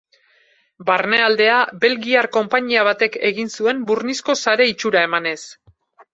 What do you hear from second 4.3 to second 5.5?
sare itxura emanez.